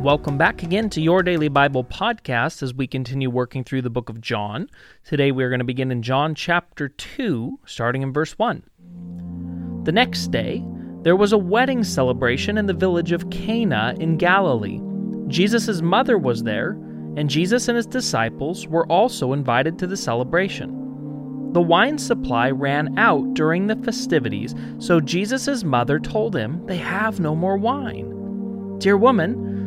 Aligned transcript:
Welcome 0.00 0.38
back 0.38 0.62
again 0.62 0.90
to 0.90 1.00
your 1.00 1.24
daily 1.24 1.48
Bible 1.48 1.82
podcast 1.82 2.62
as 2.62 2.72
we 2.72 2.86
continue 2.86 3.30
working 3.30 3.64
through 3.64 3.82
the 3.82 3.90
book 3.90 4.08
of 4.08 4.20
John. 4.20 4.70
Today 5.04 5.32
we 5.32 5.42
are 5.42 5.48
going 5.48 5.58
to 5.58 5.64
begin 5.64 5.90
in 5.90 6.02
John 6.02 6.36
chapter 6.36 6.88
2, 6.88 7.58
starting 7.66 8.02
in 8.02 8.12
verse 8.12 8.38
1. 8.38 8.62
The 9.82 9.90
next 9.90 10.28
day, 10.28 10.64
there 11.02 11.16
was 11.16 11.32
a 11.32 11.38
wedding 11.38 11.82
celebration 11.82 12.58
in 12.58 12.66
the 12.66 12.74
village 12.74 13.10
of 13.10 13.28
Cana 13.30 13.96
in 13.98 14.16
Galilee. 14.16 14.80
Jesus' 15.26 15.82
mother 15.82 16.16
was 16.16 16.44
there, 16.44 16.78
and 17.16 17.28
Jesus 17.28 17.66
and 17.66 17.76
his 17.76 17.86
disciples 17.86 18.68
were 18.68 18.86
also 18.86 19.32
invited 19.32 19.80
to 19.80 19.88
the 19.88 19.96
celebration. 19.96 21.50
The 21.54 21.60
wine 21.60 21.98
supply 21.98 22.52
ran 22.52 22.96
out 23.00 23.34
during 23.34 23.66
the 23.66 23.74
festivities, 23.74 24.54
so 24.78 25.00
Jesus' 25.00 25.64
mother 25.64 25.98
told 25.98 26.36
him 26.36 26.64
they 26.66 26.76
have 26.76 27.18
no 27.18 27.34
more 27.34 27.56
wine. 27.56 28.14
Dear 28.78 28.96
woman, 28.96 29.57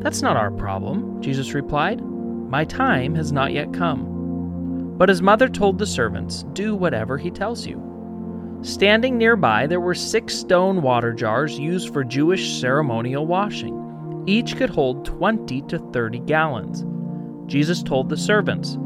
that's 0.00 0.22
not 0.22 0.36
our 0.36 0.50
problem, 0.50 1.20
Jesus 1.22 1.52
replied. 1.52 2.00
My 2.00 2.64
time 2.64 3.14
has 3.14 3.32
not 3.32 3.52
yet 3.52 3.72
come. 3.72 4.94
But 4.96 5.08
his 5.08 5.22
mother 5.22 5.48
told 5.48 5.78
the 5.78 5.86
servants, 5.86 6.44
Do 6.52 6.74
whatever 6.74 7.18
he 7.18 7.30
tells 7.30 7.66
you. 7.66 7.80
Standing 8.62 9.16
nearby, 9.16 9.66
there 9.66 9.80
were 9.80 9.94
six 9.94 10.34
stone 10.34 10.82
water 10.82 11.12
jars 11.12 11.58
used 11.58 11.92
for 11.92 12.04
Jewish 12.04 12.60
ceremonial 12.60 13.26
washing. 13.26 14.24
Each 14.26 14.56
could 14.56 14.70
hold 14.70 15.04
20 15.04 15.62
to 15.62 15.78
30 15.78 16.18
gallons. 16.20 16.84
Jesus 17.50 17.82
told 17.82 18.08
the 18.08 18.16
servants, 18.16 18.76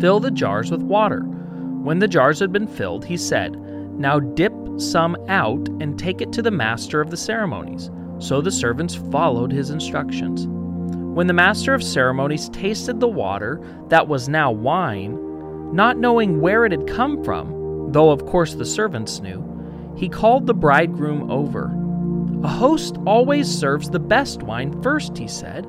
Fill 0.00 0.20
the 0.20 0.30
jars 0.30 0.70
with 0.70 0.82
water. 0.82 1.20
When 1.20 1.98
the 1.98 2.08
jars 2.08 2.40
had 2.40 2.52
been 2.52 2.66
filled, 2.66 3.04
he 3.04 3.16
said, 3.16 3.56
Now 3.98 4.20
dip 4.20 4.52
some 4.78 5.16
out 5.28 5.68
and 5.80 5.98
take 5.98 6.20
it 6.20 6.32
to 6.32 6.42
the 6.42 6.50
master 6.50 7.00
of 7.00 7.10
the 7.10 7.16
ceremonies. 7.16 7.90
So 8.24 8.40
the 8.40 8.50
servants 8.50 8.94
followed 8.94 9.52
his 9.52 9.68
instructions. 9.68 10.46
When 10.46 11.26
the 11.26 11.34
master 11.34 11.74
of 11.74 11.84
ceremonies 11.84 12.48
tasted 12.48 12.98
the 12.98 13.06
water 13.06 13.60
that 13.88 14.08
was 14.08 14.30
now 14.30 14.50
wine, 14.50 15.74
not 15.74 15.98
knowing 15.98 16.40
where 16.40 16.64
it 16.64 16.72
had 16.72 16.86
come 16.86 17.22
from, 17.22 17.92
though 17.92 18.08
of 18.08 18.24
course 18.24 18.54
the 18.54 18.64
servants 18.64 19.20
knew, 19.20 19.44
he 19.94 20.08
called 20.08 20.46
the 20.46 20.54
bridegroom 20.54 21.30
over. 21.30 21.64
A 22.42 22.48
host 22.48 22.96
always 23.06 23.46
serves 23.46 23.90
the 23.90 24.00
best 24.00 24.42
wine 24.42 24.80
first, 24.80 25.18
he 25.18 25.28
said. 25.28 25.66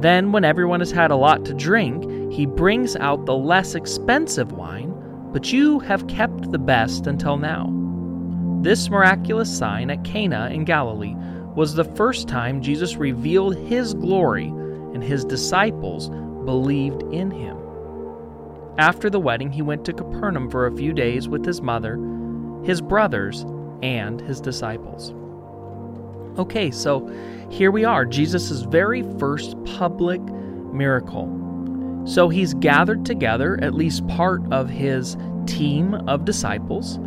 Then, 0.00 0.32
when 0.32 0.44
everyone 0.44 0.80
has 0.80 0.90
had 0.90 1.12
a 1.12 1.16
lot 1.16 1.44
to 1.44 1.54
drink, 1.54 2.32
he 2.32 2.46
brings 2.46 2.96
out 2.96 3.26
the 3.26 3.36
less 3.36 3.76
expensive 3.76 4.50
wine, 4.50 4.92
but 5.32 5.52
you 5.52 5.78
have 5.78 6.08
kept 6.08 6.50
the 6.50 6.58
best 6.58 7.06
until 7.06 7.36
now. 7.36 7.72
This 8.62 8.90
miraculous 8.90 9.56
sign 9.56 9.88
at 9.90 10.02
Cana 10.02 10.50
in 10.52 10.64
Galilee 10.64 11.14
was 11.56 11.74
the 11.74 11.84
first 11.84 12.28
time 12.28 12.62
Jesus 12.62 12.96
revealed 12.96 13.56
his 13.56 13.94
glory 13.94 14.46
and 14.46 15.02
his 15.02 15.24
disciples 15.24 16.10
believed 16.44 17.02
in 17.12 17.30
him. 17.30 17.56
After 18.78 19.08
the 19.08 19.18
wedding, 19.18 19.50
he 19.50 19.62
went 19.62 19.84
to 19.86 19.94
Capernaum 19.94 20.50
for 20.50 20.66
a 20.66 20.76
few 20.76 20.92
days 20.92 21.28
with 21.28 21.44
his 21.44 21.62
mother, 21.62 21.98
his 22.62 22.82
brothers, 22.82 23.46
and 23.82 24.20
his 24.20 24.40
disciples. 24.40 25.14
Okay, 26.38 26.70
so 26.70 27.06
here 27.50 27.70
we 27.70 27.84
are, 27.84 28.04
Jesus' 28.04 28.60
very 28.60 29.02
first 29.18 29.56
public 29.64 30.20
miracle. 30.20 31.32
So 32.04 32.28
he's 32.28 32.52
gathered 32.52 33.06
together 33.06 33.58
at 33.62 33.74
least 33.74 34.06
part 34.08 34.42
of 34.52 34.68
his 34.68 35.16
team 35.46 35.94
of 35.94 36.26
disciples, 36.26 36.98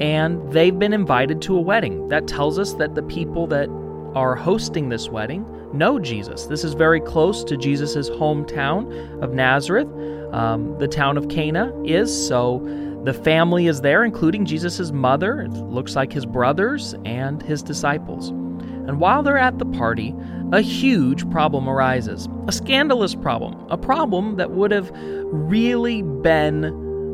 and 0.00 0.52
they've 0.52 0.78
been 0.78 0.92
invited 0.92 1.40
to 1.42 1.56
a 1.56 1.60
wedding. 1.60 2.08
That 2.08 2.28
tells 2.28 2.58
us 2.58 2.74
that 2.74 2.94
the 2.94 3.02
people 3.02 3.46
that 3.46 3.70
are 4.16 4.34
hosting 4.34 4.88
this 4.88 5.08
wedding 5.08 5.44
know 5.72 5.98
Jesus. 5.98 6.46
This 6.46 6.64
is 6.64 6.72
very 6.74 7.00
close 7.00 7.44
to 7.44 7.56
Jesus' 7.56 8.08
hometown 8.10 9.22
of 9.22 9.34
Nazareth. 9.34 9.88
Um, 10.32 10.78
the 10.78 10.88
town 10.88 11.16
of 11.16 11.28
Cana 11.28 11.72
is, 11.84 12.26
so 12.26 12.60
the 13.04 13.12
family 13.12 13.66
is 13.66 13.80
there, 13.80 14.04
including 14.04 14.44
Jesus' 14.44 14.90
mother, 14.90 15.42
it 15.42 15.52
looks 15.52 15.94
like 15.94 16.12
his 16.12 16.26
brothers, 16.26 16.94
and 17.04 17.42
his 17.42 17.62
disciples. 17.62 18.30
And 18.30 19.00
while 19.00 19.22
they're 19.22 19.38
at 19.38 19.58
the 19.58 19.66
party, 19.66 20.14
a 20.52 20.60
huge 20.60 21.28
problem 21.30 21.68
arises 21.68 22.28
a 22.48 22.52
scandalous 22.52 23.14
problem, 23.14 23.66
a 23.70 23.76
problem 23.76 24.36
that 24.36 24.52
would 24.52 24.70
have 24.70 24.90
really 24.94 26.02
been 26.02 26.64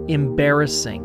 embarrassing 0.08 1.02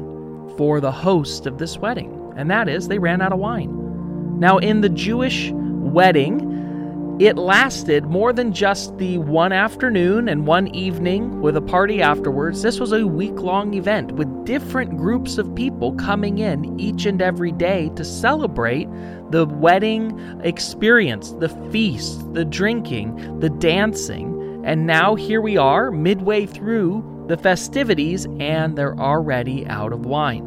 for 0.57 0.79
the 0.79 0.91
host 0.91 1.45
of 1.45 1.57
this 1.57 1.77
wedding, 1.77 2.33
and 2.35 2.51
that 2.51 2.67
is 2.67 2.87
they 2.87 2.99
ran 2.99 3.21
out 3.21 3.31
of 3.31 3.39
wine. 3.39 4.39
Now, 4.39 4.57
in 4.57 4.81
the 4.81 4.89
Jewish 4.89 5.51
wedding, 5.91 7.17
it 7.19 7.35
lasted 7.35 8.05
more 8.05 8.31
than 8.31 8.53
just 8.53 8.95
the 8.99 9.17
one 9.17 9.51
afternoon 9.51 10.29
and 10.29 10.45
one 10.45 10.67
evening 10.67 11.41
with 11.41 11.57
a 11.57 11.61
party 11.61 11.99
afterwards. 11.99 12.61
This 12.61 12.79
was 12.79 12.91
a 12.91 13.07
week 13.07 13.39
long 13.39 13.73
event 13.73 14.11
with 14.11 14.45
different 14.45 14.97
groups 14.97 15.39
of 15.39 15.55
people 15.55 15.93
coming 15.95 16.37
in 16.37 16.79
each 16.79 17.07
and 17.07 17.19
every 17.19 17.51
day 17.51 17.89
to 17.95 18.05
celebrate 18.05 18.87
the 19.31 19.47
wedding 19.47 20.39
experience, 20.43 21.31
the 21.39 21.49
feast, 21.71 22.33
the 22.35 22.45
drinking, 22.45 23.39
the 23.39 23.49
dancing. 23.49 24.63
And 24.63 24.85
now 24.85 25.15
here 25.15 25.41
we 25.41 25.57
are, 25.57 25.89
midway 25.89 26.45
through 26.45 27.25
the 27.27 27.37
festivities, 27.37 28.27
and 28.39 28.77
they're 28.77 28.99
already 28.99 29.65
out 29.65 29.91
of 29.91 30.05
wine. 30.05 30.45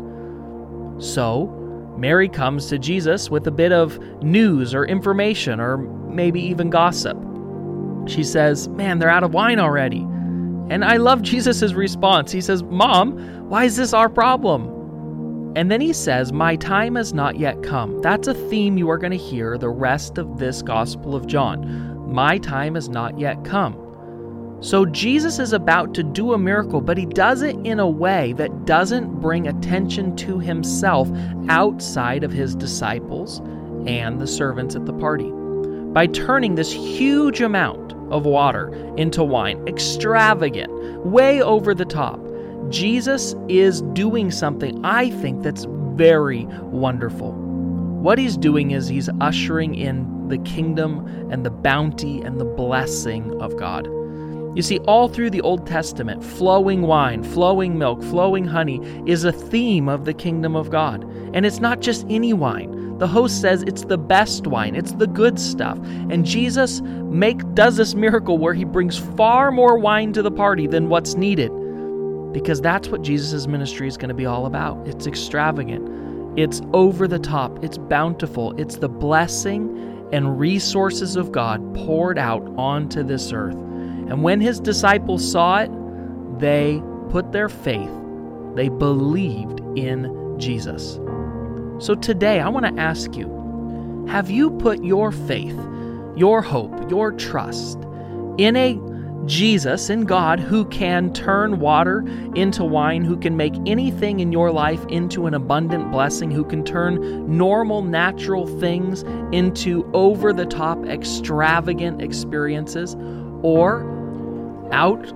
So, 1.01 1.60
Mary 2.01 2.31
comes 2.31 2.67
to 2.67 2.79
Jesus 2.79 3.29
with 3.29 3.47
a 3.47 3.51
bit 3.51 3.73
of 3.73 3.99
news 4.23 4.75
or 4.75 4.87
information 4.87 5.61
or 5.61 5.77
maybe 5.77 6.41
even 6.41 6.71
gossip. 6.71 7.19
She 8.07 8.25
says, 8.25 8.69
Man, 8.69 8.99
they're 8.99 9.11
out 9.11 9.23
of 9.23 9.35
wine 9.35 9.59
already. 9.59 10.01
And 10.71 10.83
I 10.83 10.97
love 10.97 11.21
Jesus' 11.21 11.75
response. 11.75 12.33
He 12.33 12.41
says, 12.41 12.63
Mom, 12.63 13.51
why 13.51 13.65
is 13.65 13.77
this 13.77 13.93
our 13.93 14.09
problem? 14.09 15.53
And 15.57 15.71
then 15.71 15.83
he 15.83 15.93
says, 15.93 16.33
My 16.33 16.57
time 16.57 16.95
has 16.95 17.13
not 17.13 17.39
yet 17.39 17.63
come. 17.63 18.01
That's 18.01 18.29
a 18.29 18.35
theme 18.35 18.79
you 18.79 18.89
are 18.89 18.97
going 18.97 19.11
to 19.11 19.19
hear 19.19 19.59
the 19.59 19.69
rest 19.69 20.17
of 20.17 20.39
this 20.39 20.63
Gospel 20.63 21.15
of 21.15 21.27
John. 21.27 22.11
My 22.11 22.39
time 22.39 22.77
has 22.77 22.89
not 22.89 23.19
yet 23.19 23.45
come. 23.45 23.75
So 24.63 24.85
Jesus 24.85 25.39
is 25.39 25.55
about 25.55 25.95
to 25.95 26.03
do 26.03 26.35
a 26.35 26.39
miracle, 26.39 26.83
but 26.83 26.99
he 26.99 27.07
does 27.07 27.41
it 27.41 27.57
in 27.65 27.81
a 27.81 27.89
way 27.89 28.35
that 28.35 28.67
doesn't 28.67 29.21
bring 29.21 29.49
attention 29.49 30.15
to 30.17 30.39
himself 30.39 31.09
outside 31.49 32.25
of 32.25 32.31
his 32.31 32.55
disciples 32.55 33.39
and 33.87 34.21
the 34.21 34.27
servants 34.27 34.77
at 34.77 34.85
the 34.85 34.93
party. 34.93 35.31
By 35.93 36.09
turning 36.09 36.55
this 36.55 36.71
huge 36.71 37.41
amount 37.41 37.95
of 38.13 38.27
water 38.27 38.69
into 38.99 39.25
wine, 39.25 39.67
extravagant, 39.67 40.71
way 41.07 41.41
over 41.41 41.75
the 41.75 41.87
top, 41.87 42.21
Jesus 42.69 43.35
is 43.49 43.81
doing 43.95 44.31
something 44.31 44.85
I 44.85 45.09
think 45.09 45.43
that's 45.43 45.67
very 45.95 46.45
wonderful. 46.65 47.33
What 47.33 48.19
he's 48.19 48.37
doing 48.37 48.73
is 48.73 48.89
he's 48.89 49.09
ushering 49.23 49.75
in 49.75 50.29
the 50.29 50.39
kingdom 50.39 51.07
and 51.33 51.47
the 51.47 51.51
bounty 51.51 52.21
and 52.21 52.39
the 52.39 52.45
blessing 52.45 53.41
of 53.41 53.57
God. 53.57 53.89
You 54.55 54.63
see, 54.63 54.79
all 54.81 55.09
through 55.09 55.31
the 55.31 55.41
Old 55.43 55.67
Testament, 55.67 56.25
flowing 56.25 56.83
wine, 56.83 57.23
flowing 57.23 57.79
milk, 57.79 58.03
flowing 58.03 58.45
honey 58.45 58.81
is 59.07 59.23
a 59.25 59.31
theme 59.31 59.89
of 59.89 60.05
the 60.05 60.15
kingdom 60.15 60.57
of 60.57 60.71
God. 60.71 61.05
And 61.35 61.47
it's 61.47 61.61
not 61.61 61.81
just 61.81 62.05
any 62.11 62.33
wine. 62.33 62.99
The 62.99 63.07
host 63.07 63.41
says 63.41 63.63
it's 63.63 63.85
the 63.85 63.97
best 63.97 64.47
wine, 64.47 64.75
it's 64.75 64.93
the 64.93 65.07
good 65.07 65.39
stuff. 65.39 65.79
And 66.11 66.27
Jesus 66.27 66.81
make, 66.81 67.55
does 67.55 67.77
this 67.77 67.95
miracle 67.95 68.39
where 68.39 68.53
he 68.53 68.65
brings 68.65 68.99
far 68.99 69.53
more 69.53 69.79
wine 69.79 70.13
to 70.15 70.23
the 70.23 70.33
party 70.33 70.67
than 70.67 70.89
what's 70.89 71.15
needed. 71.15 71.51
Because 72.33 72.61
that's 72.61 72.89
what 72.89 73.03
Jesus' 73.03 73.47
ministry 73.47 73.87
is 73.89 73.97
going 73.97 74.11
to 74.11 74.15
be 74.15 74.27
all 74.27 74.47
about. 74.47 74.87
It's 74.87 75.07
extravagant, 75.07 76.39
it's 76.39 76.61
over 76.73 77.09
the 77.09 77.19
top, 77.19 77.65
it's 77.65 77.79
bountiful, 77.79 78.53
it's 78.61 78.77
the 78.77 78.89
blessing 78.89 80.09
and 80.13 80.39
resources 80.39 81.17
of 81.17 81.33
God 81.33 81.75
poured 81.75 82.19
out 82.19 82.43
onto 82.59 83.03
this 83.03 83.33
earth. 83.33 83.57
And 84.11 84.25
when 84.25 84.41
his 84.41 84.59
disciples 84.59 85.31
saw 85.31 85.61
it, 85.61 85.71
they 86.41 86.83
put 87.11 87.33
their 87.33 87.49
faith, 87.49 87.91
they 88.55 88.69
believed 88.69 89.61
in 89.79 90.37
Jesus. 90.39 90.99
So 91.79 91.95
today, 91.95 92.41
I 92.41 92.49
want 92.49 92.67
to 92.67 92.83
ask 92.83 93.17
you 93.17 94.07
have 94.09 94.29
you 94.29 94.51
put 94.51 94.83
your 94.83 95.13
faith, 95.13 95.59
your 96.17 96.43
hope, 96.43 96.91
your 96.91 97.13
trust 97.13 97.79
in 98.39 98.57
a 98.57 98.79
Jesus 99.27 99.91
in 99.91 100.07
God 100.07 100.41
who 100.41 100.65
can 100.65 101.13
turn 101.13 101.61
water 101.61 102.05
into 102.35 102.65
wine, 102.65 103.05
who 103.05 103.17
can 103.17 103.37
make 103.37 103.55
anything 103.67 104.19
in 104.19 104.33
your 104.33 104.51
life 104.51 104.85
into 104.89 105.27
an 105.27 105.35
abundant 105.35 105.93
blessing, 105.93 106.31
who 106.31 106.43
can 106.43 106.65
turn 106.65 107.37
normal, 107.37 107.83
natural 107.83 108.47
things 108.59 109.03
into 109.31 109.89
over 109.95 110.33
the 110.33 110.47
top, 110.47 110.85
extravagant 110.87 112.03
experiences, 112.03 112.97
or 113.43 114.00
out 114.73 115.13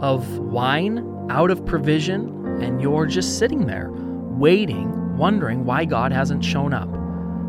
of 0.00 0.38
wine, 0.38 1.26
out 1.30 1.50
of 1.50 1.64
provision, 1.66 2.62
and 2.62 2.80
you're 2.80 3.06
just 3.06 3.38
sitting 3.38 3.66
there 3.66 3.90
waiting, 3.90 5.16
wondering 5.16 5.64
why 5.64 5.84
God 5.84 6.12
hasn't 6.12 6.44
shown 6.44 6.72
up. 6.72 6.88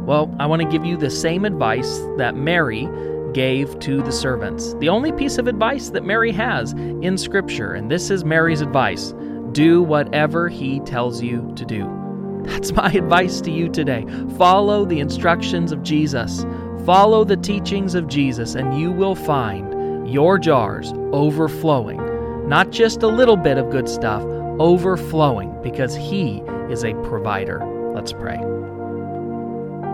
Well, 0.06 0.34
I 0.40 0.48
want 0.48 0.62
to 0.62 0.68
give 0.68 0.86
you 0.86 0.98
the 0.98 1.10
same 1.10 1.46
advice 1.46 2.00
that 2.18 2.36
Mary 2.36 2.88
gave 3.34 3.78
to 3.80 4.02
the 4.02 4.12
servants. 4.12 4.74
The 4.76 4.90
only 4.90 5.12
piece 5.12 5.38
of 5.38 5.48
advice 5.48 5.90
that 5.90 6.04
Mary 6.04 6.32
has 6.32 6.74
in 6.74 7.18
Scripture, 7.18 7.74
and 7.74 7.92
this 7.92 8.10
is 8.10 8.26
Mary's 8.26 8.62
advice 8.62 9.14
do 9.52 9.82
whatever 9.82 10.48
he 10.48 10.80
tells 10.82 11.22
you 11.24 11.52
to 11.56 11.66
do. 11.66 12.42
That's 12.44 12.72
my 12.76 12.92
advice 12.92 13.42
to 13.42 13.52
you 13.52 13.70
today. 13.70 14.06
Follow 14.38 14.86
the 14.86 15.00
instructions 15.00 15.72
of 15.72 15.84
Jesus, 15.84 16.46
follow 16.86 17.24
the 17.24 17.38
teachings 17.38 17.96
of 17.96 18.08
Jesus, 18.08 18.56
and 18.56 18.80
you 18.80 18.92
will 18.92 19.16
find 19.16 19.69
your 20.10 20.38
jars 20.38 20.94
overflowing. 21.14 22.00
Not 22.48 22.72
just 22.72 23.04
a 23.04 23.08
little 23.08 23.38
bit 23.38 23.58
of 23.58 23.70
good 23.70 23.88
stuff, 23.88 24.24
overflowing, 24.60 25.62
because 25.62 25.96
He 25.96 26.40
is 26.70 26.84
a 26.84 26.94
provider. 27.04 27.64
Let's 27.94 28.14
pray. 28.14 28.40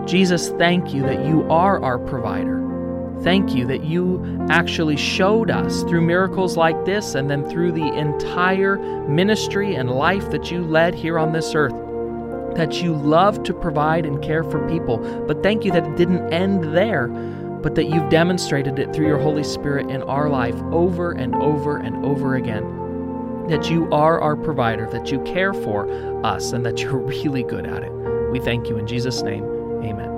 Jesus, 0.05 0.49
thank 0.49 0.93
you 0.93 1.01
that 1.03 1.25
you 1.25 1.43
are 1.49 1.83
our 1.83 1.99
provider. 1.99 2.61
Thank 3.21 3.55
you 3.55 3.65
that 3.67 3.83
you 3.83 4.45
actually 4.49 4.97
showed 4.97 5.49
us 5.49 5.81
through 5.83 6.01
miracles 6.01 6.57
like 6.57 6.85
this 6.85 7.15
and 7.15 7.29
then 7.29 7.49
through 7.49 7.71
the 7.71 7.93
entire 7.93 8.77
ministry 9.07 9.75
and 9.75 9.89
life 9.89 10.29
that 10.31 10.51
you 10.51 10.63
led 10.63 10.93
here 10.93 11.17
on 11.17 11.31
this 11.31 11.55
earth 11.55 11.73
that 12.55 12.81
you 12.81 12.93
love 12.95 13.43
to 13.43 13.53
provide 13.53 14.05
and 14.05 14.21
care 14.23 14.43
for 14.43 14.65
people. 14.69 14.97
But 15.27 15.43
thank 15.43 15.65
you 15.65 15.71
that 15.71 15.85
it 15.85 15.97
didn't 15.97 16.33
end 16.33 16.75
there, 16.75 17.07
but 17.65 17.73
that 17.73 17.85
you've 17.85 18.09
demonstrated 18.11 18.77
it 18.77 18.93
through 18.93 19.07
your 19.07 19.17
Holy 19.17 19.43
Spirit 19.43 19.89
in 19.89 20.03
our 20.03 20.29
life 20.29 20.53
over 20.71 21.13
and 21.13 21.33
over 21.33 21.77
and 21.77 22.05
over 22.05 22.35
again. 22.35 22.63
That 23.47 23.71
you 23.71 23.91
are 23.91 24.21
our 24.21 24.35
provider, 24.35 24.87
that 24.91 25.11
you 25.11 25.19
care 25.21 25.51
for 25.51 25.89
us, 26.23 26.51
and 26.51 26.63
that 26.63 26.77
you're 26.77 26.99
really 26.99 27.41
good 27.41 27.65
at 27.65 27.81
it. 27.81 27.91
We 28.31 28.39
thank 28.39 28.69
you 28.69 28.77
in 28.77 28.85
Jesus' 28.85 29.23
name. 29.23 29.45
Amen. 29.83 30.14